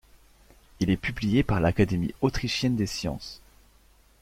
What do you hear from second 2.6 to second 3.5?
des sciences.